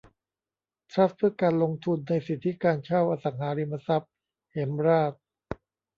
[0.91, 4.11] ทรัสต์เพื่อการลงทุนในสิทธิการเช่าอสังหาริมทรัพย์
[4.49, 5.11] เหมราช